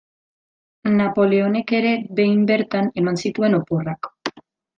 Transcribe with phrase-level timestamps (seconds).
[1.01, 1.91] Napoleonek ere
[2.21, 4.13] behin bertan eman zituen oporrak.